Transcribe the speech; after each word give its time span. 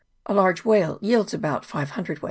A 0.25 0.33
large 0.33 0.65
whale 0.65 0.97
yields 1.03 1.31
about 1.31 1.63
five 1.63 1.91
cwt. 1.91 2.17